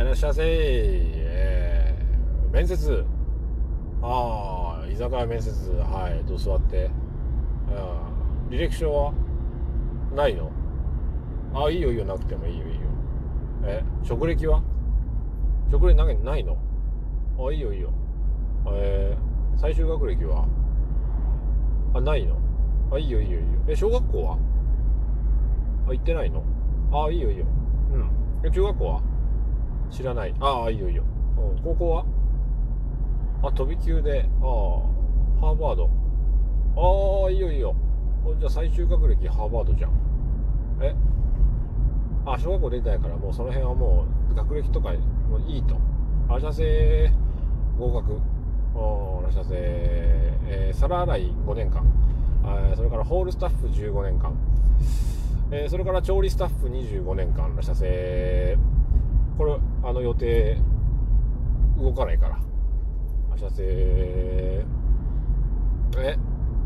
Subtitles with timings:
[0.00, 0.30] はいらっしゃい。
[0.30, 3.04] ませえー、面接。
[4.00, 5.50] ああ居酒屋面接。
[5.72, 6.90] はいどう座って。
[8.48, 8.56] うん。
[8.56, 9.12] 履歴書は？
[10.16, 10.50] ないの？
[11.52, 12.80] ああいいよいいよなくてもいいよいいよ。
[13.64, 14.62] え職歴は？
[15.70, 16.56] 職歴ないないの？
[17.38, 17.92] あいいよいいよ。
[18.72, 20.46] えー、最終学歴は？
[21.92, 22.38] あないの？
[22.90, 23.48] あいいよいいよいいよ。
[23.68, 24.38] え小学校は？
[25.88, 26.42] あ行ってないの？
[26.90, 27.44] あいいよいいよ。
[27.92, 28.10] うん。
[28.46, 29.02] え中学校は？
[29.90, 30.34] 知らない。
[30.40, 31.02] ああいいよいいよ、
[31.36, 32.04] うん、高校は？
[33.42, 34.28] あ飛び級で。
[34.40, 34.48] ああ
[35.40, 35.90] ハーバード。
[36.76, 37.74] ああいいよいいよ。
[38.38, 39.90] じゃあ最終学歴ハーバードじゃん。
[40.80, 40.94] え？
[42.26, 44.92] あ小学校出てないからもうその辺はもう学歴とか
[45.28, 45.76] もういいと。
[46.28, 47.10] あらしゃせ
[47.78, 48.20] 合格。
[48.74, 51.82] あらしゃせ、えー、皿洗い5年間。
[52.44, 54.32] あそれからホールスタッフ15年間、
[55.50, 57.54] えー、それから調理スタッフ25年間。
[57.56, 58.56] らしゃせ
[59.40, 60.58] これあの予定
[61.78, 62.38] 動かないから。
[63.30, 64.66] らしゃせえ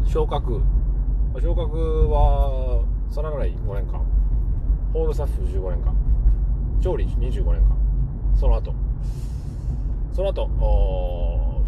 [0.05, 0.61] 昇格。
[1.41, 4.05] 昇格は皿洗い5年間。
[4.92, 5.94] ホールスタッフ15年間。
[6.83, 7.77] 調理25年間。
[8.36, 8.75] その後。
[10.12, 10.48] その後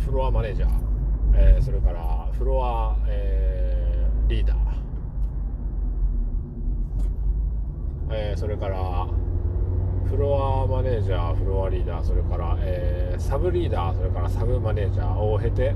[0.05, 0.71] フロアマネージャー、
[1.37, 4.57] えー、それからフロア、えー、リーダー、
[8.11, 9.07] えー、それから
[10.09, 15.75] フロアマネージャーフロアリーダーそれから、えー、サブリーダーそれからサブマネージャーを経て、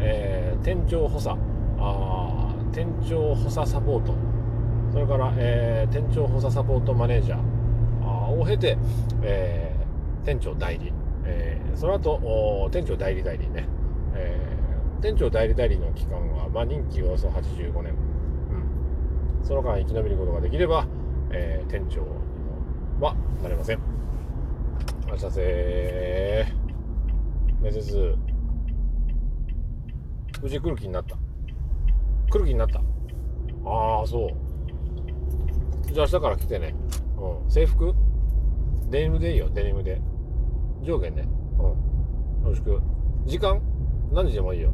[0.00, 1.36] えー、店長補佐
[1.78, 4.14] あ店長補佐サポート
[4.92, 7.40] それから、えー、店長補佐サポートマネージャー
[8.28, 8.76] を経て、
[9.22, 10.92] えー、店長代理、
[11.24, 13.66] えー、その後店長代理代理ね、
[14.14, 17.94] えー、店長代理代理の期間は、まあ、任期およそ85年、
[19.40, 20.86] うん、その間生き延びることができれば、
[21.30, 22.06] えー、店長
[23.00, 23.80] はなれません。
[25.12, 26.46] あしたせ
[27.60, 28.16] 面接
[30.42, 31.16] うち来る気になった。
[32.30, 32.80] 来る気になった。
[33.66, 34.28] ああそう。
[35.92, 36.74] じゃあ明日から来てね。
[37.18, 37.50] うん。
[37.50, 37.94] 制服？
[38.90, 39.48] デニムでいいよ。
[39.48, 40.00] デニムで。
[40.82, 41.28] 上下ね。
[41.58, 41.64] うん。
[41.64, 41.76] よ
[42.50, 42.82] ろしく。
[43.26, 43.60] 時間？
[44.12, 44.72] 何時でもいいよ。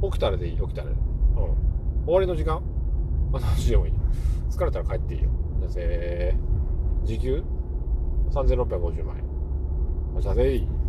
[0.00, 0.10] うん。
[0.10, 0.60] 起きたらでいい。
[0.60, 0.94] 起きたらで。
[0.94, 2.04] うん。
[2.06, 2.62] 終わりの時間？
[3.32, 3.92] あ何時でもいい。
[4.50, 5.30] 疲れたら帰っていいよ。
[5.60, 6.59] じゃあせー。
[7.04, 7.42] 時給
[8.30, 9.24] ？3650万円。
[10.16, 10.79] おしゃせい。